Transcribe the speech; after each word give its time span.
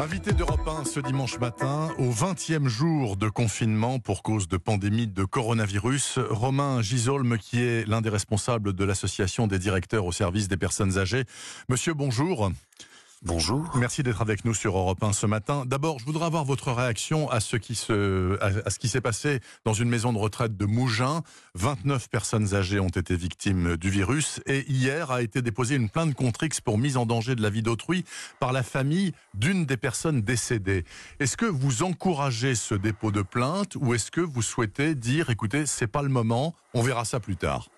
Invité 0.00 0.32
d'Europe 0.32 0.66
1 0.66 0.84
ce 0.84 1.00
dimanche 1.00 1.38
matin, 1.38 1.90
au 1.98 2.10
20e 2.10 2.68
jour 2.68 3.16
de 3.16 3.28
confinement 3.28 3.98
pour 3.98 4.22
cause 4.22 4.48
de 4.48 4.56
pandémie 4.56 5.06
de 5.06 5.24
coronavirus, 5.24 6.18
Romain 6.30 6.80
Gisolme, 6.82 7.36
qui 7.36 7.60
est 7.60 7.86
l'un 7.86 8.00
des 8.00 8.08
responsables 8.08 8.72
de 8.72 8.84
l'association 8.84 9.46
des 9.46 9.58
directeurs 9.58 10.06
au 10.06 10.12
service 10.12 10.48
des 10.48 10.56
personnes 10.56 10.98
âgées. 10.98 11.24
Monsieur, 11.68 11.94
bonjour. 11.94 12.50
Bonjour. 13.24 13.68
Merci 13.74 14.04
d'être 14.04 14.22
avec 14.22 14.44
nous 14.44 14.54
sur 14.54 14.78
Europe 14.78 15.02
1 15.02 15.12
ce 15.12 15.26
matin. 15.26 15.64
D'abord, 15.66 15.98
je 15.98 16.04
voudrais 16.04 16.26
avoir 16.26 16.44
votre 16.44 16.70
réaction 16.70 17.28
à 17.28 17.40
ce 17.40 17.56
qui 17.56 17.74
s'est 17.74 19.00
passé 19.00 19.40
dans 19.64 19.72
une 19.72 19.88
maison 19.88 20.12
de 20.12 20.18
retraite 20.18 20.56
de 20.56 20.64
Mougins. 20.66 21.22
29 21.54 22.08
personnes 22.10 22.54
âgées 22.54 22.78
ont 22.78 22.86
été 22.86 23.16
victimes 23.16 23.76
du 23.76 23.90
virus 23.90 24.40
et 24.46 24.64
hier 24.70 25.10
a 25.10 25.20
été 25.20 25.42
déposée 25.42 25.74
une 25.74 25.88
plainte 25.88 26.14
contre 26.14 26.44
X 26.44 26.60
pour 26.60 26.78
mise 26.78 26.96
en 26.96 27.06
danger 27.06 27.34
de 27.34 27.42
la 27.42 27.50
vie 27.50 27.62
d'autrui 27.62 28.04
par 28.38 28.52
la 28.52 28.62
famille 28.62 29.12
d'une 29.34 29.66
des 29.66 29.76
personnes 29.76 30.22
décédées. 30.22 30.84
Est-ce 31.18 31.36
que 31.36 31.46
vous 31.46 31.82
encouragez 31.82 32.54
ce 32.54 32.76
dépôt 32.76 33.10
de 33.10 33.22
plainte 33.22 33.74
ou 33.74 33.94
est-ce 33.94 34.12
que 34.12 34.20
vous 34.20 34.42
souhaitez 34.42 34.94
dire, 34.94 35.30
écoutez, 35.30 35.66
c'est 35.66 35.88
pas 35.88 36.02
le 36.02 36.08
moment, 36.08 36.54
on 36.72 36.82
verra 36.82 37.04
ça 37.04 37.18
plus 37.18 37.36
tard? 37.36 37.68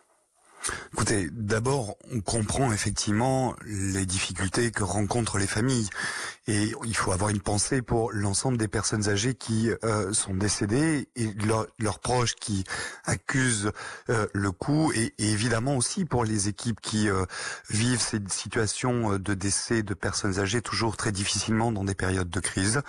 Écoutez, 0.93 1.29
d'abord, 1.33 1.97
on 2.13 2.21
comprend 2.21 2.73
effectivement 2.73 3.55
les 3.65 4.07
difficultés 4.07 4.71
que 4.71 4.83
rencontrent 4.83 5.39
les 5.39 5.47
familles. 5.47 5.89
Et 6.47 6.73
il 6.85 6.97
faut 6.97 7.13
avoir 7.13 7.31
une 7.31 7.41
pensée 7.41 7.81
pour 7.81 8.13
l'ensemble 8.13 8.59
des 8.59 8.69
personnes 8.69 9.09
âgées 9.09 9.35
qui 9.35 9.71
euh, 9.85 10.13
sont 10.13 10.35
décédées 10.35 11.09
et 11.17 11.33
leurs 11.79 11.99
proches 12.01 12.35
qui 12.35 12.65
accusent 13.05 13.71
euh, 14.09 14.27
le 14.33 14.51
coup. 14.51 14.93
Et, 14.93 15.15
évidemment 15.19 15.77
aussi 15.77 16.05
pour 16.05 16.25
les 16.25 16.49
équipes 16.49 16.81
qui 16.81 17.09
euh, 17.09 17.25
vivent 17.69 18.01
ces 18.01 18.21
situations 18.29 19.19
de 19.19 19.35
décès 19.35 19.83
de 19.83 19.95
personnes 19.95 20.39
âgées 20.39 20.61
toujours 20.61 20.97
très 20.97 21.13
difficilement 21.13 21.73
dans 21.73 21.85
des 21.85 21.95
périodes 21.95 22.31
de 22.31 22.41
crise. 22.41 22.83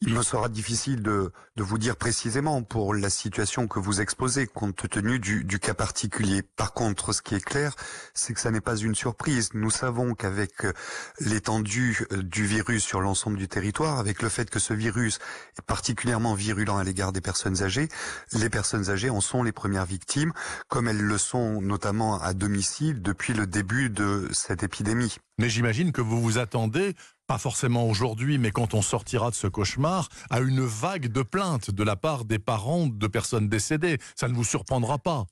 Il 0.00 0.14
me 0.14 0.22
sera 0.22 0.48
difficile 0.48 1.02
de, 1.02 1.32
de, 1.56 1.62
vous 1.64 1.76
dire 1.76 1.96
précisément 1.96 2.62
pour 2.62 2.94
la 2.94 3.10
situation 3.10 3.66
que 3.66 3.80
vous 3.80 4.00
exposez 4.00 4.46
compte 4.46 4.88
tenu 4.88 5.18
du, 5.18 5.42
du, 5.42 5.58
cas 5.58 5.74
particulier. 5.74 6.42
Par 6.42 6.72
contre, 6.72 7.12
ce 7.12 7.20
qui 7.20 7.34
est 7.34 7.44
clair, 7.44 7.74
c'est 8.14 8.32
que 8.32 8.38
ça 8.38 8.52
n'est 8.52 8.60
pas 8.60 8.76
une 8.76 8.94
surprise. 8.94 9.50
Nous 9.54 9.70
savons 9.70 10.14
qu'avec 10.14 10.64
euh, 10.64 10.72
l'étendue 11.18 12.06
euh, 12.12 12.22
du 12.22 12.46
virus 12.46 12.84
sur 12.84 13.00
l'ensemble 13.00 13.38
du 13.38 13.48
territoire, 13.48 13.98
avec 13.98 14.22
le 14.22 14.28
fait 14.28 14.48
que 14.50 14.60
ce 14.60 14.72
virus 14.72 15.18
est 15.58 15.62
particulièrement 15.62 16.34
virulent 16.34 16.76
à 16.76 16.84
l'égard 16.84 17.10
des 17.10 17.20
personnes 17.20 17.64
âgées, 17.64 17.88
les 18.32 18.50
personnes 18.50 18.90
âgées 18.90 19.10
en 19.10 19.20
sont 19.20 19.42
les 19.42 19.52
premières 19.52 19.86
victimes, 19.86 20.32
comme 20.68 20.86
elles 20.86 21.02
le 21.02 21.18
sont 21.18 21.60
notamment 21.60 22.20
à 22.20 22.34
domicile 22.34 23.02
depuis 23.02 23.32
le 23.32 23.48
début 23.48 23.90
de 23.90 24.28
cette 24.32 24.62
épidémie. 24.62 25.16
Mais 25.38 25.48
j'imagine 25.48 25.90
que 25.90 26.00
vous 26.00 26.20
vous 26.20 26.38
attendez 26.38 26.94
pas 27.28 27.38
forcément 27.38 27.86
aujourd'hui, 27.86 28.38
mais 28.38 28.50
quand 28.50 28.72
on 28.72 28.82
sortira 28.82 29.30
de 29.30 29.36
ce 29.36 29.46
cauchemar, 29.46 30.08
à 30.30 30.40
une 30.40 30.62
vague 30.62 31.08
de 31.08 31.22
plaintes 31.22 31.70
de 31.70 31.84
la 31.84 31.94
part 31.94 32.24
des 32.24 32.38
parents 32.38 32.86
de 32.86 33.06
personnes 33.06 33.48
décédées. 33.48 33.98
Ça 34.16 34.28
ne 34.28 34.34
vous 34.34 34.44
surprendra 34.44 34.98
pas. 34.98 35.26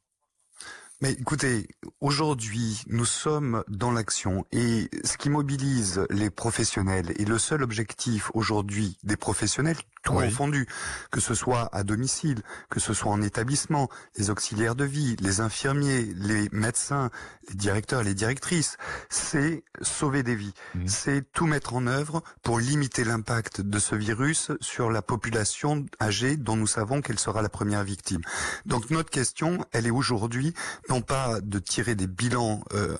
Mais 1.02 1.12
écoutez, 1.12 1.68
aujourd'hui, 2.00 2.82
nous 2.86 3.04
sommes 3.04 3.64
dans 3.68 3.90
l'action 3.90 4.44
et 4.52 4.88
ce 5.04 5.16
qui 5.16 5.28
mobilise 5.28 6.06
les 6.08 6.30
professionnels 6.30 7.12
et 7.18 7.24
le 7.24 7.38
seul 7.38 7.62
objectif 7.62 8.30
aujourd'hui 8.34 8.96
des 9.02 9.16
professionnels, 9.16 9.76
tout 10.06 10.14
confondu, 10.14 10.66
que 11.10 11.20
ce 11.20 11.34
soit 11.34 11.68
à 11.72 11.82
domicile, 11.82 12.42
que 12.70 12.80
ce 12.80 12.94
soit 12.94 13.10
en 13.10 13.22
établissement, 13.22 13.90
les 14.16 14.30
auxiliaires 14.30 14.76
de 14.76 14.84
vie, 14.84 15.16
les 15.20 15.40
infirmiers, 15.40 16.12
les 16.14 16.48
médecins, 16.52 17.10
les 17.48 17.54
directeurs, 17.54 18.02
les 18.04 18.14
directrices, 18.14 18.76
c'est 19.10 19.64
sauver 19.82 20.22
des 20.22 20.36
vies. 20.36 20.54
Mmh. 20.74 20.86
C'est 20.86 21.32
tout 21.32 21.46
mettre 21.46 21.74
en 21.74 21.86
œuvre 21.88 22.22
pour 22.42 22.60
limiter 22.60 23.02
l'impact 23.04 23.60
de 23.60 23.78
ce 23.78 23.96
virus 23.96 24.52
sur 24.60 24.90
la 24.90 25.02
population 25.02 25.84
âgée 26.00 26.36
dont 26.36 26.56
nous 26.56 26.68
savons 26.68 27.02
qu'elle 27.02 27.18
sera 27.18 27.42
la 27.42 27.48
première 27.48 27.82
victime. 27.82 28.22
Donc 28.64 28.90
notre 28.90 29.10
question, 29.10 29.64
elle 29.72 29.86
est 29.86 29.90
aujourd'hui 29.90 30.54
non 30.88 31.00
pas 31.00 31.40
de 31.40 31.58
tirer 31.58 31.96
des 31.96 32.06
bilans 32.06 32.62
euh, 32.74 32.96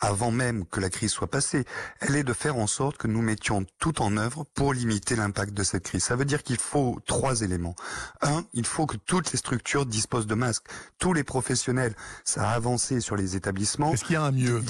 avant 0.00 0.30
même 0.30 0.66
que 0.66 0.80
la 0.80 0.90
crise 0.90 1.10
soit 1.10 1.30
passée, 1.30 1.64
elle 2.00 2.16
est 2.16 2.24
de 2.24 2.32
faire 2.32 2.56
en 2.56 2.66
sorte 2.66 2.96
que 2.96 3.06
nous 3.06 3.22
mettions 3.22 3.64
tout 3.78 4.02
en 4.02 4.16
œuvre 4.16 4.44
pour 4.54 4.72
limiter 4.74 5.16
l'impact 5.16 5.54
de 5.54 5.62
cette 5.62 5.84
crise. 5.84 6.04
Ça 6.04 6.16
veut 6.16 6.24
dire 6.24 6.42
qu'il 6.42 6.58
faut 6.58 6.98
trois 7.06 7.42
éléments. 7.42 7.74
Un, 8.20 8.44
il 8.52 8.66
faut 8.66 8.86
que 8.86 8.96
toutes 8.96 9.32
les 9.32 9.38
structures 9.38 9.86
disposent 9.86 10.26
de 10.26 10.34
masques. 10.34 10.66
Tous 10.98 11.12
les 11.12 11.24
professionnels, 11.24 11.94
ça 12.24 12.50
a 12.50 12.54
avancé 12.54 13.00
sur 13.00 13.16
les 13.16 13.36
établissements. 13.36 13.92
Est-ce 13.92 14.04
qu'il 14.04 14.14
y 14.14 14.16
a 14.16 14.22
un 14.22 14.32
mieux? 14.32 14.62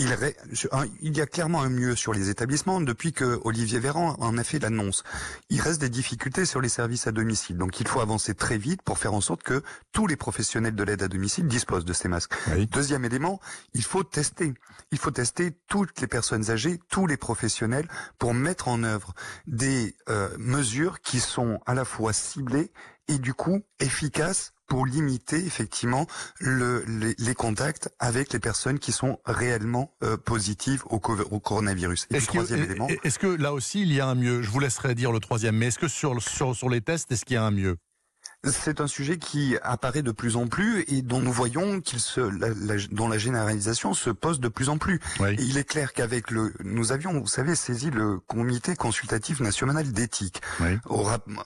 Il, 0.00 1.16
y 1.16 1.20
a 1.20 1.26
clairement 1.26 1.60
un 1.62 1.68
mieux 1.68 1.94
sur 1.94 2.14
les 2.14 2.30
établissements 2.30 2.80
depuis 2.80 3.12
que 3.12 3.40
Olivier 3.44 3.78
Véran 3.78 4.16
en 4.18 4.38
a 4.38 4.44
fait 4.44 4.58
l'annonce. 4.58 5.04
Il 5.50 5.60
reste 5.60 5.80
des 5.80 5.90
difficultés 5.90 6.46
sur 6.46 6.60
les 6.60 6.68
services 6.68 7.06
à 7.06 7.12
domicile. 7.12 7.58
Donc 7.58 7.80
il 7.80 7.86
faut 7.86 8.00
avancer 8.00 8.34
très 8.34 8.56
vite 8.56 8.82
pour 8.82 8.98
faire 8.98 9.12
en 9.12 9.20
sorte 9.20 9.42
que 9.42 9.62
tous 9.92 10.06
les 10.06 10.16
professionnels 10.16 10.74
de 10.74 10.82
l'aide 10.82 11.02
à 11.02 11.08
domicile 11.08 11.46
disposent 11.46 11.84
de 11.84 11.92
ces 11.92 12.08
masques. 12.08 12.32
Deuxième 12.70 13.04
élément, 13.04 13.40
il 13.74 13.82
faut 13.82 14.02
tester. 14.02 14.54
Il 14.90 14.98
faut 14.98 15.10
tester 15.10 15.52
toutes 15.68 16.00
les 16.00 16.06
personnes 16.06 16.50
âgées, 16.50 16.80
tous 16.88 17.06
les 17.06 17.16
professionnels 17.16 17.88
pour 18.18 18.32
mettre 18.32 18.68
en 18.68 18.82
œuvre 18.82 19.14
des 19.46 19.94
euh, 20.08 20.30
mesures 20.38 21.00
qui 21.00 21.20
sont 21.20 21.60
à 21.66 21.74
la 21.74 21.84
fois 21.84 22.12
ciblées 22.12 22.72
et 23.08 23.18
du 23.18 23.34
coup 23.34 23.62
efficaces 23.80 24.52
pour 24.70 24.86
limiter 24.86 25.36
effectivement 25.36 26.06
le, 26.38 26.84
les, 27.18 27.34
contacts 27.34 27.90
avec 27.98 28.32
les 28.32 28.38
personnes 28.38 28.78
qui 28.78 28.92
sont 28.92 29.18
réellement 29.26 29.92
euh, 30.04 30.16
positives 30.16 30.84
au, 30.86 31.00
au, 31.30 31.40
coronavirus. 31.40 32.06
Est-ce 32.10 32.28
que, 32.28 33.06
est 33.06 33.18
que 33.18 33.26
là 33.26 33.52
aussi 33.52 33.82
il 33.82 33.92
y 33.92 34.00
a 34.00 34.06
un 34.06 34.14
mieux? 34.14 34.42
Je 34.42 34.48
vous 34.48 34.60
laisserai 34.60 34.94
dire 34.94 35.10
le 35.10 35.18
troisième, 35.18 35.56
mais 35.56 35.66
est-ce 35.66 35.78
que 35.80 35.88
sur, 35.88 36.22
sur, 36.22 36.54
sur 36.54 36.70
les 36.70 36.80
tests, 36.80 37.10
est-ce 37.10 37.24
qu'il 37.24 37.34
y 37.34 37.36
a 37.36 37.44
un 37.44 37.50
mieux? 37.50 37.78
C'est 38.44 38.80
un 38.80 38.86
sujet 38.86 39.18
qui 39.18 39.56
apparaît 39.62 40.02
de 40.02 40.12
plus 40.12 40.36
en 40.36 40.46
plus 40.46 40.84
et 40.88 41.02
dont 41.02 41.20
nous 41.20 41.32
voyons 41.32 41.80
qu'il 41.80 42.00
se, 42.00 42.20
la, 42.20 42.76
dont 42.90 43.08
la 43.08 43.18
généralisation 43.18 43.92
se 43.92 44.08
pose 44.08 44.40
de 44.40 44.48
plus 44.48 44.70
en 44.70 44.78
plus. 44.78 44.98
il 45.38 45.58
est 45.58 45.64
clair 45.64 45.92
qu'avec 45.92 46.30
le, 46.30 46.54
nous 46.64 46.92
avions, 46.92 47.12
vous 47.20 47.26
savez, 47.26 47.54
saisi 47.54 47.90
le 47.90 48.18
Comité 48.20 48.76
consultatif 48.76 49.40
national 49.40 49.92
d'éthique 49.92 50.40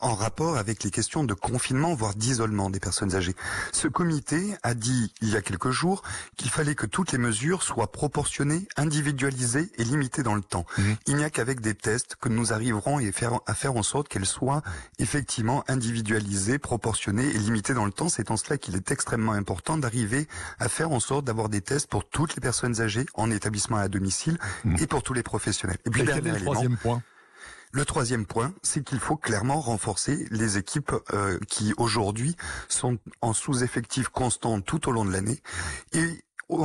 en 0.01 0.15
rapport 0.15 0.57
avec 0.57 0.85
les 0.85 0.91
questions 0.91 1.25
de 1.25 1.35
confinement, 1.35 1.95
voire 1.95 2.15
d'isolement 2.15 2.71
des 2.71 2.81
personnes 2.81 3.15
âgées. 3.15 3.35
Ce 3.73 3.89
comité 3.89 4.55
a 4.63 4.75
dit 4.75 5.13
il 5.21 5.31
y 5.31 5.37
a 5.37 5.43
quelques 5.43 5.71
jours 5.71 6.03
qu'il 6.37 6.51
fallait 6.51 6.75
que 6.75 6.87
toutes 6.87 7.11
les 7.11 7.19
mesures 7.19 7.63
soient 7.63 7.91
proportionnées, 7.91 8.69
individualisées 8.77 9.71
et 9.79 9.85
limitées 9.85 10.23
dans 10.23 10.35
le 10.35 10.43
temps. 10.43 10.65
Mhm. 10.79 10.97
Il 11.07 11.17
n'y 11.17 11.25
a 11.25 11.31
qu'avec 11.31 11.61
des 11.61 11.75
tests 11.75 12.17
que 12.21 12.29
nous 12.29 12.53
arriverons 12.53 13.01
à 13.47 13.55
faire 13.55 13.77
en 13.77 13.83
sorte 13.83 14.09
qu'elles 14.09 14.27
soient 14.27 14.63
effectivement 14.99 15.65
individualisées, 15.69 16.59
proportionnées 16.59 16.84
proportionné 16.85 17.25
et 17.25 17.39
limité 17.39 17.73
dans 17.73 17.87
le 17.87 17.93
temps. 17.93 18.11
C'est 18.11 18.31
en 18.31 18.37
cela 18.37 18.59
qu'il 18.59 18.77
est 18.77 18.91
extrêmement 18.91 19.33
important 19.33 19.79
d'arriver 19.79 20.29
à 20.59 20.69
faire 20.69 20.91
en 20.93 21.01
sorte 21.01 21.25
d'avoir 21.25 21.49
des 21.49 21.63
tests 21.63 21.87
pour 21.87 22.07
toutes 22.07 22.35
les 22.35 22.43
personnes 22.43 22.83
âgées 22.83 23.07
en 23.15 23.31
établissement 23.31 23.79
à 23.79 23.89
domicile 23.89 24.37
mmh. 24.65 24.77
et 24.81 24.87
pour 24.87 25.03
tous 25.03 25.15
les 25.15 25.23
professionnels. 25.23 25.79
Et 25.87 25.91
puis 25.91 26.03
le 26.03 26.43
troisième 26.43 26.77
point? 26.77 27.03
le 27.73 27.85
troisième 27.87 28.27
point, 28.27 28.53
c'est 28.63 28.85
qu'il 28.85 29.01
faut 29.01 29.17
clairement 29.17 29.63
renforcer 29.63 30.27
les 30.31 30.59
équipes 30.59 30.93
euh, 31.15 31.39
qui 31.49 31.73
aujourd'hui 31.79 32.37
sont 32.69 32.99
en 33.23 33.33
sous-effectif 33.33 34.09
constant 34.11 34.61
tout 34.61 34.87
au 34.87 34.93
long 34.93 35.07
de 35.07 35.11
l'année 35.11 35.41
et 35.93 36.23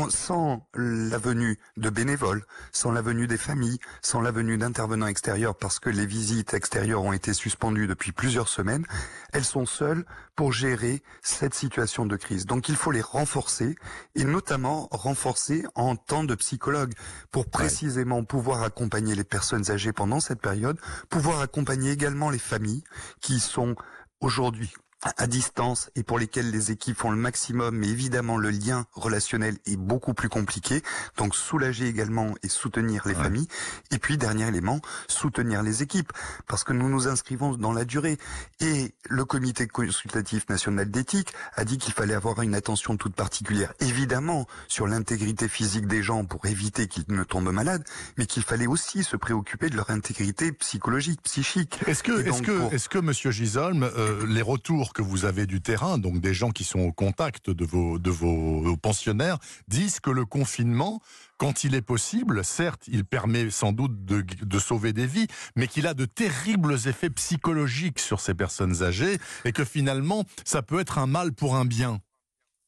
sans 0.09 0.67
la 0.73 1.17
venue 1.17 1.59
de 1.77 1.89
bénévoles, 1.89 2.43
sans 2.71 2.91
la 2.91 3.01
venue 3.01 3.27
des 3.27 3.37
familles, 3.37 3.79
sans 4.01 4.21
la 4.21 4.31
venue 4.31 4.57
d'intervenants 4.57 5.07
extérieurs 5.07 5.55
parce 5.55 5.79
que 5.79 5.89
les 5.89 6.05
visites 6.05 6.53
extérieures 6.53 7.03
ont 7.03 7.13
été 7.13 7.33
suspendues 7.33 7.87
depuis 7.87 8.11
plusieurs 8.11 8.47
semaines, 8.47 8.85
elles 9.33 9.45
sont 9.45 9.65
seules 9.65 10.05
pour 10.35 10.53
gérer 10.53 11.03
cette 11.21 11.53
situation 11.53 12.05
de 12.05 12.15
crise. 12.15 12.45
Donc 12.45 12.69
il 12.69 12.75
faut 12.75 12.91
les 12.91 13.01
renforcer 13.01 13.75
et 14.15 14.23
notamment 14.23 14.87
renforcer 14.91 15.65
en 15.75 15.95
temps 15.95 16.23
de 16.23 16.35
psychologue 16.35 16.93
pour 17.31 17.49
précisément 17.49 18.23
pouvoir 18.23 18.63
accompagner 18.63 19.15
les 19.15 19.23
personnes 19.23 19.69
âgées 19.71 19.93
pendant 19.93 20.19
cette 20.19 20.41
période, 20.41 20.79
pouvoir 21.09 21.41
accompagner 21.41 21.91
également 21.91 22.29
les 22.29 22.39
familles 22.39 22.83
qui 23.21 23.39
sont 23.39 23.75
aujourd'hui 24.21 24.71
à 25.01 25.27
distance 25.27 25.89
et 25.95 26.03
pour 26.03 26.19
lesquels 26.19 26.51
les 26.51 26.71
équipes 26.71 26.97
font 26.97 27.11
le 27.11 27.17
maximum, 27.17 27.77
mais 27.77 27.87
évidemment 27.87 28.37
le 28.37 28.49
lien 28.49 28.85
relationnel 28.93 29.57
est 29.65 29.77
beaucoup 29.77 30.13
plus 30.13 30.29
compliqué. 30.29 30.81
Donc 31.17 31.35
soulager 31.35 31.87
également 31.87 32.33
et 32.43 32.49
soutenir 32.49 33.07
les 33.07 33.13
familles. 33.13 33.47
Et 33.91 33.97
puis 33.97 34.17
dernier 34.17 34.47
élément, 34.47 34.81
soutenir 35.07 35.63
les 35.63 35.83
équipes, 35.83 36.11
parce 36.47 36.63
que 36.63 36.73
nous 36.73 36.89
nous 36.89 37.07
inscrivons 37.07 37.53
dans 37.53 37.71
la 37.71 37.85
durée. 37.85 38.17
Et 38.59 38.93
le 39.09 39.25
comité 39.25 39.67
consultatif 39.67 40.49
national 40.49 40.91
d'éthique 40.91 41.33
a 41.55 41.63
dit 41.63 41.77
qu'il 41.77 41.93
fallait 41.93 42.13
avoir 42.13 42.41
une 42.41 42.55
attention 42.55 42.97
toute 42.97 43.15
particulière, 43.15 43.73
évidemment, 43.79 44.47
sur 44.67 44.87
l'intégrité 44.87 45.47
physique 45.47 45.87
des 45.87 46.03
gens 46.03 46.25
pour 46.25 46.45
éviter 46.45 46.87
qu'ils 46.87 47.05
ne 47.07 47.23
tombent 47.23 47.51
malades, 47.51 47.85
mais 48.17 48.25
qu'il 48.25 48.43
fallait 48.43 48.67
aussi 48.67 49.03
se 49.03 49.15
préoccuper 49.15 49.69
de 49.69 49.77
leur 49.77 49.89
intégrité 49.89 50.51
psychologique, 50.51 51.21
psychique. 51.23 51.79
Est-ce 51.87 52.03
que, 52.03 52.25
est-ce 52.27 52.41
que, 52.41 52.73
est-ce 52.73 52.89
que, 52.89 52.99
Monsieur 52.99 53.31
Gisolm, 53.31 53.83
euh, 53.83 54.25
les 54.27 54.41
retours 54.41 54.88
que 54.93 55.01
vous 55.01 55.25
avez 55.25 55.45
du 55.45 55.61
terrain, 55.61 55.97
donc 55.97 56.19
des 56.19 56.33
gens 56.33 56.51
qui 56.51 56.63
sont 56.63 56.79
au 56.79 56.91
contact 56.91 57.49
de 57.49 57.65
vos, 57.65 57.99
de 57.99 58.09
vos 58.09 58.77
pensionnaires, 58.77 59.37
disent 59.67 59.99
que 59.99 60.09
le 60.09 60.25
confinement, 60.25 61.01
quand 61.37 61.63
il 61.63 61.75
est 61.75 61.81
possible, 61.81 62.43
certes, 62.43 62.83
il 62.87 63.05
permet 63.05 63.49
sans 63.49 63.71
doute 63.71 64.05
de, 64.05 64.21
de 64.21 64.59
sauver 64.59 64.93
des 64.93 65.07
vies, 65.07 65.27
mais 65.55 65.67
qu'il 65.67 65.87
a 65.87 65.93
de 65.93 66.05
terribles 66.05 66.75
effets 66.85 67.09
psychologiques 67.09 67.99
sur 67.99 68.19
ces 68.19 68.33
personnes 68.33 68.83
âgées 68.83 69.17
et 69.45 69.51
que 69.51 69.65
finalement, 69.65 70.25
ça 70.45 70.61
peut 70.61 70.79
être 70.79 70.97
un 70.97 71.07
mal 71.07 71.33
pour 71.33 71.55
un 71.55 71.65
bien. 71.65 72.01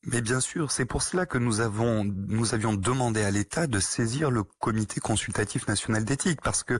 Mais 0.07 0.21
bien 0.21 0.39
sûr, 0.39 0.71
c'est 0.71 0.85
pour 0.85 1.03
cela 1.03 1.27
que 1.27 1.37
nous 1.37 1.61
avons, 1.61 2.03
nous 2.03 2.55
avions 2.55 2.73
demandé 2.73 3.21
à 3.21 3.29
l'État 3.29 3.67
de 3.67 3.79
saisir 3.79 4.31
le 4.31 4.43
Comité 4.43 4.99
consultatif 4.99 5.67
national 5.67 6.05
d'éthique, 6.05 6.41
parce 6.41 6.63
que 6.63 6.79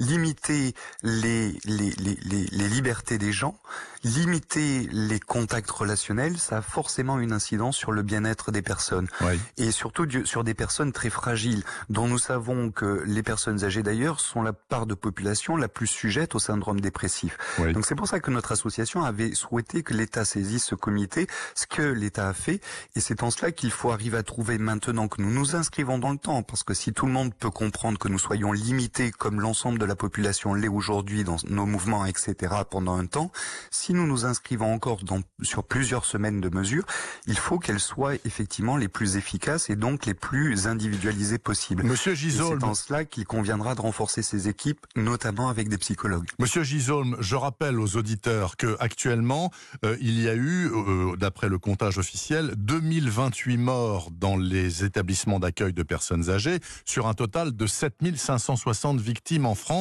limiter 0.00 0.74
les, 1.02 1.52
les, 1.64 1.90
les, 1.90 2.16
les, 2.24 2.68
libertés 2.68 3.18
des 3.18 3.32
gens, 3.32 3.56
limiter 4.02 4.88
les 4.92 5.20
contacts 5.20 5.70
relationnels, 5.70 6.38
ça 6.38 6.58
a 6.58 6.62
forcément 6.62 7.18
une 7.18 7.32
incidence 7.32 7.76
sur 7.76 7.92
le 7.92 8.02
bien-être 8.02 8.50
des 8.50 8.62
personnes. 8.62 9.08
Et 9.56 9.70
surtout 9.70 10.06
sur 10.24 10.44
des 10.44 10.54
personnes 10.54 10.92
très 10.92 11.10
fragiles, 11.10 11.62
dont 11.88 12.08
nous 12.08 12.18
savons 12.18 12.70
que 12.70 13.02
les 13.06 13.22
personnes 13.22 13.64
âgées 13.64 13.82
d'ailleurs 13.82 14.20
sont 14.20 14.42
la 14.42 14.52
part 14.52 14.86
de 14.86 14.94
population 14.94 15.56
la 15.56 15.68
plus 15.68 15.86
sujette 15.86 16.34
au 16.34 16.38
syndrome 16.38 16.80
dépressif. 16.80 17.38
Donc 17.72 17.86
c'est 17.86 17.94
pour 17.94 18.08
ça 18.08 18.20
que 18.20 18.30
notre 18.30 18.52
association 18.52 19.04
avait 19.04 19.34
souhaité 19.34 19.82
que 19.82 19.94
l'État 19.94 20.24
saisisse 20.24 20.64
ce 20.64 20.74
comité, 20.74 21.26
ce 21.54 21.66
que 21.66 21.82
l'État 21.82 22.28
a 22.28 22.34
fait, 22.34 22.60
et 22.96 23.00
c'est 23.00 23.22
en 23.22 23.30
cela 23.30 23.52
qu'il 23.52 23.70
faut 23.70 23.90
arriver 23.90 24.18
à 24.18 24.22
trouver 24.22 24.58
maintenant 24.58 25.08
que 25.08 25.22
nous 25.22 25.30
nous 25.30 25.56
inscrivons 25.56 25.98
dans 25.98 26.12
le 26.12 26.18
temps, 26.18 26.42
parce 26.42 26.62
que 26.62 26.74
si 26.74 26.92
tout 26.92 27.06
le 27.06 27.12
monde 27.12 27.34
peut 27.34 27.50
comprendre 27.50 27.98
que 27.98 28.08
nous 28.08 28.18
soyons 28.18 28.52
limités 28.52 29.10
comme 29.10 29.40
l'ensemble 29.40 29.78
de 29.78 29.83
de 29.84 29.88
la 29.88 29.96
population 29.96 30.54
l'est 30.54 30.68
aujourd'hui 30.68 31.24
dans 31.24 31.36
nos 31.48 31.66
mouvements, 31.66 32.06
etc., 32.06 32.54
pendant 32.70 32.96
un 32.96 33.06
temps, 33.06 33.30
si 33.70 33.92
nous 33.92 34.06
nous 34.06 34.24
inscrivons 34.24 34.72
encore 34.72 35.04
dans, 35.04 35.20
sur 35.42 35.62
plusieurs 35.62 36.06
semaines 36.06 36.40
de 36.40 36.48
mesures, 36.48 36.86
il 37.26 37.36
faut 37.36 37.58
qu'elles 37.58 37.80
soient 37.80 38.14
effectivement 38.24 38.78
les 38.78 38.88
plus 38.88 39.16
efficaces 39.16 39.68
et 39.68 39.76
donc 39.76 40.06
les 40.06 40.14
plus 40.14 40.66
individualisées 40.66 41.38
possibles. 41.38 41.82
Monsieur 41.82 42.14
Gisholm. 42.14 42.58
C'est 42.60 42.66
en 42.66 42.74
cela 42.74 43.04
qu'il 43.04 43.26
conviendra 43.26 43.74
de 43.74 43.82
renforcer 43.82 44.22
ces 44.22 44.48
équipes, 44.48 44.86
notamment 44.96 45.48
avec 45.50 45.68
des 45.68 45.78
psychologues. 45.78 46.28
Monsieur 46.38 46.62
Gisholm, 46.62 47.16
je 47.20 47.36
rappelle 47.36 47.78
aux 47.78 47.96
auditeurs 47.96 48.56
que 48.56 48.76
actuellement, 48.80 49.50
euh, 49.84 49.96
il 50.00 50.18
y 50.18 50.28
a 50.28 50.34
eu, 50.34 50.70
euh, 50.70 51.16
d'après 51.16 51.50
le 51.50 51.58
comptage 51.58 51.98
officiel, 51.98 52.54
2028 52.56 53.58
morts 53.58 54.10
dans 54.10 54.38
les 54.38 54.84
établissements 54.84 55.40
d'accueil 55.40 55.74
de 55.74 55.82
personnes 55.82 56.30
âgées, 56.30 56.60
sur 56.86 57.06
un 57.06 57.14
total 57.14 57.54
de 57.54 57.66
7560 57.66 58.98
victimes 58.98 59.44
en 59.44 59.54
France 59.54 59.73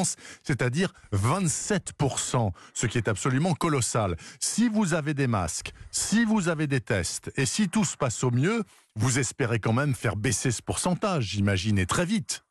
c'est-à-dire 0.43 0.93
27%, 1.13 2.51
ce 2.73 2.87
qui 2.87 2.97
est 2.97 3.07
absolument 3.07 3.53
colossal. 3.53 4.15
Si 4.39 4.69
vous 4.69 4.93
avez 4.93 5.13
des 5.13 5.27
masques, 5.27 5.73
si 5.91 6.25
vous 6.25 6.47
avez 6.49 6.67
des 6.67 6.81
tests, 6.81 7.31
et 7.35 7.45
si 7.45 7.69
tout 7.69 7.85
se 7.85 7.97
passe 7.97 8.23
au 8.23 8.31
mieux, 8.31 8.63
vous 8.95 9.19
espérez 9.19 9.59
quand 9.59 9.73
même 9.73 9.95
faire 9.95 10.15
baisser 10.15 10.51
ce 10.51 10.61
pourcentage, 10.61 11.25
j'imagine, 11.25 11.77
et 11.77 11.85
très 11.85 12.05
vite. 12.05 12.43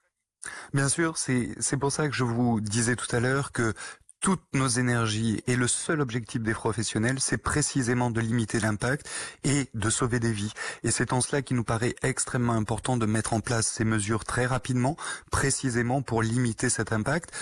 Bien 0.74 0.88
sûr, 0.88 1.18
c'est 1.18 1.76
pour 1.78 1.92
ça 1.92 2.08
que 2.08 2.14
je 2.14 2.24
vous 2.24 2.60
disais 2.60 2.96
tout 2.96 3.14
à 3.14 3.20
l'heure 3.20 3.52
que 3.52 3.74
toutes 4.22 4.54
nos 4.54 4.68
énergies 4.68 5.42
et 5.48 5.56
le 5.56 5.66
seul 5.66 6.00
objectif 6.00 6.40
des 6.40 6.54
professionnels, 6.54 7.18
c'est 7.20 7.38
précisément 7.38 8.10
de 8.10 8.20
limiter 8.20 8.60
l'impact 8.60 9.10
et 9.42 9.68
de 9.74 9.90
sauver 9.90 10.20
des 10.20 10.32
vies. 10.32 10.52
Et 10.84 10.92
c'est 10.92 11.12
en 11.12 11.20
cela 11.20 11.42
qu'il 11.42 11.56
nous 11.56 11.64
paraît 11.64 11.96
extrêmement 12.02 12.52
important 12.52 12.96
de 12.96 13.04
mettre 13.04 13.34
en 13.34 13.40
place 13.40 13.66
ces 13.66 13.84
mesures 13.84 14.24
très 14.24 14.46
rapidement, 14.46 14.96
précisément 15.32 16.02
pour 16.02 16.22
limiter 16.22 16.70
cet 16.70 16.92
impact. 16.92 17.32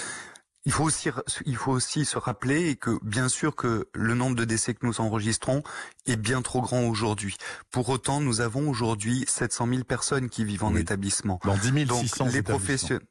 Il 0.64 0.72
faut 0.72 0.84
aussi, 0.84 1.10
il 1.46 1.56
faut 1.56 1.72
aussi 1.72 2.04
se 2.04 2.18
rappeler 2.18 2.76
que, 2.76 2.98
bien 3.02 3.28
sûr, 3.28 3.56
que 3.56 3.88
le 3.94 4.14
nombre 4.14 4.36
de 4.36 4.44
décès 4.44 4.74
que 4.74 4.86
nous 4.86 5.00
enregistrons 5.00 5.62
est 6.06 6.16
bien 6.16 6.42
trop 6.42 6.62
grand 6.62 6.82
aujourd'hui. 6.82 7.36
Pour 7.70 7.88
autant, 7.90 8.20
nous 8.20 8.40
avons 8.40 8.68
aujourd'hui 8.68 9.24
700 9.28 9.68
000 9.68 9.84
personnes 9.84 10.28
qui 10.28 10.44
vivent 10.44 10.64
en 10.64 10.74
établissement. 10.76 11.40
Dans 11.44 11.56
10 11.56 11.88
600 11.88 12.28
les 12.32 12.42
professionnels 12.42 13.06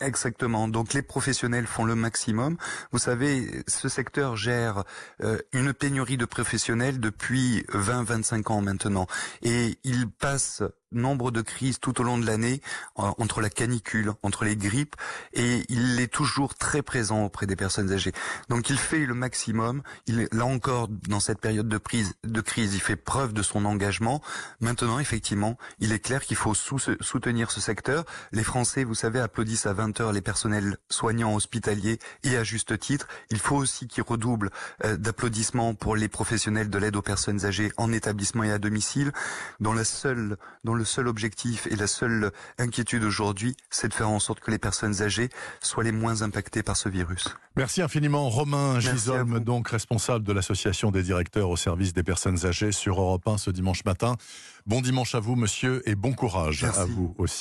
Exactement. 0.00 0.68
Donc 0.68 0.92
les 0.92 1.02
professionnels 1.02 1.66
font 1.66 1.84
le 1.84 1.94
maximum. 1.94 2.56
Vous 2.92 2.98
savez, 2.98 3.62
ce 3.66 3.88
secteur 3.88 4.36
gère 4.36 4.84
euh, 5.22 5.38
une 5.52 5.72
pénurie 5.72 6.16
de 6.16 6.24
professionnels 6.24 7.00
depuis 7.00 7.64
20-25 7.72 8.52
ans 8.52 8.60
maintenant. 8.60 9.06
Et 9.42 9.78
il 9.84 10.08
passe 10.08 10.62
nombre 10.92 11.30
de 11.30 11.42
crises 11.42 11.78
tout 11.78 12.00
au 12.00 12.04
long 12.04 12.18
de 12.18 12.26
l'année, 12.26 12.60
entre 12.94 13.40
la 13.40 13.50
canicule, 13.50 14.12
entre 14.22 14.44
les 14.44 14.56
grippes, 14.56 14.96
et 15.32 15.64
il 15.68 16.00
est 16.00 16.12
toujours 16.12 16.54
très 16.54 16.82
présent 16.82 17.24
auprès 17.24 17.46
des 17.46 17.56
personnes 17.56 17.92
âgées. 17.92 18.12
Donc 18.48 18.70
il 18.70 18.78
fait 18.78 19.06
le 19.06 19.14
maximum. 19.14 19.82
Il 20.06 20.28
là 20.32 20.46
encore 20.46 20.88
dans 20.88 21.20
cette 21.20 21.40
période 21.40 21.68
de, 21.68 21.78
prise, 21.78 22.14
de 22.24 22.40
crise, 22.40 22.74
il 22.74 22.80
fait 22.80 22.96
preuve 22.96 23.32
de 23.32 23.42
son 23.42 23.64
engagement. 23.64 24.22
Maintenant, 24.60 24.98
effectivement, 24.98 25.56
il 25.78 25.92
est 25.92 25.98
clair 25.98 26.22
qu'il 26.22 26.36
faut 26.36 26.54
soutenir 26.54 27.50
ce 27.50 27.60
secteur. 27.60 28.04
Les 28.32 28.44
Français, 28.44 28.84
vous 28.84 28.94
savez, 28.94 29.20
applaudissent 29.20 29.66
à 29.66 29.72
20 29.72 30.00
heures 30.00 30.12
les 30.12 30.20
personnels 30.20 30.76
soignants 30.88 31.34
hospitaliers 31.34 31.98
et 32.24 32.36
à 32.36 32.44
juste 32.44 32.78
titre. 32.78 33.08
Il 33.30 33.38
faut 33.38 33.56
aussi 33.56 33.86
qu'ils 33.86 34.02
redoublent 34.02 34.50
euh, 34.84 34.96
d'applaudissements 34.96 35.74
pour 35.74 35.96
les 35.96 36.08
professionnels 36.08 36.70
de 36.70 36.78
l'aide 36.78 36.96
aux 36.96 37.02
personnes 37.02 37.44
âgées 37.44 37.72
en 37.76 37.92
établissement 37.92 38.44
et 38.44 38.52
à 38.52 38.58
domicile, 38.58 39.12
dont 39.60 39.72
la 39.72 39.84
seule, 39.84 40.36
dont 40.64 40.74
le 40.80 40.86
seul 40.86 41.08
objectif 41.08 41.66
et 41.70 41.76
la 41.76 41.86
seule 41.86 42.32
inquiétude 42.56 43.04
aujourd'hui, 43.04 43.54
c'est 43.68 43.88
de 43.88 43.92
faire 43.92 44.08
en 44.08 44.18
sorte 44.18 44.40
que 44.40 44.50
les 44.50 44.58
personnes 44.58 45.02
âgées 45.02 45.28
soient 45.60 45.84
les 45.84 45.92
moins 45.92 46.22
impactées 46.22 46.62
par 46.62 46.74
ce 46.74 46.88
virus. 46.88 47.36
Merci 47.54 47.82
infiniment 47.82 48.30
Romain 48.30 48.80
Gisolme, 48.80 49.40
donc 49.40 49.68
responsable 49.68 50.24
de 50.24 50.32
l'association 50.32 50.90
des 50.90 51.02
directeurs 51.02 51.50
au 51.50 51.56
service 51.58 51.92
des 51.92 52.02
personnes 52.02 52.46
âgées 52.46 52.72
sur 52.72 52.98
Europe 52.98 53.28
1 53.28 53.36
ce 53.36 53.50
dimanche 53.50 53.84
matin. 53.84 54.16
Bon 54.64 54.80
dimanche 54.80 55.14
à 55.14 55.20
vous 55.20 55.36
monsieur 55.36 55.86
et 55.86 55.94
bon 55.96 56.14
courage 56.14 56.64
à 56.64 56.86
vous 56.86 57.14
aussi. 57.18 57.36